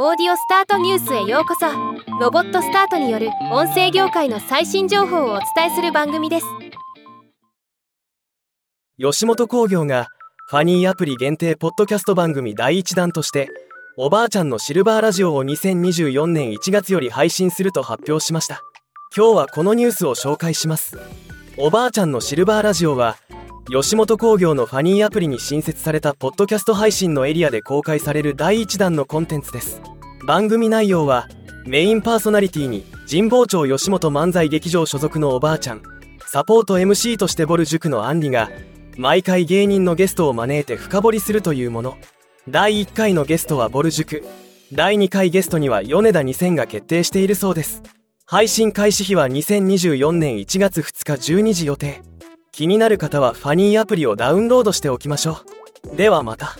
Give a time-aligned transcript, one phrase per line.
[0.00, 1.66] オーディオスタートニュースへようこそ。
[2.20, 6.46] ロボットスタートによる音声業界の最新情報をお伝えする番組です。
[8.96, 10.06] 吉本興業が
[10.46, 13.48] ファニーアプリ限定ポッドキャスト番組第1弾として
[13.96, 18.62] おばあちゃんのシルバーラジオを2024年1月より配信すると発表しました。
[19.16, 20.96] 今日はこのニュースを紹介します。
[21.56, 23.16] おばあちゃんのシルバーラジオは
[23.70, 29.82] 吉本興業のファニーアプリに新設されたポッドキャスト配信のエリアで公開される第1弾のコンテンツです。
[30.26, 31.28] 番組内容は
[31.66, 35.82] メインパーソナリティに神保町吉本漫才劇場所属のおばあちゃん
[36.26, 38.48] サポート MC としてボル塾のアンリが
[38.96, 41.98] 毎回芸人のゲストを招いて深掘りするというもの。
[42.48, 44.24] 第1回のゲストはボル塾。
[44.72, 47.82] 第2回ゲストには米田2000が決定しているそうです。
[48.24, 52.02] 配信開始日は2024年1月2日12時予定。
[52.58, 55.42] 気になる方はファニーアプリをダウンロードしておきましょ
[55.92, 55.96] う。
[55.96, 56.56] ではまた。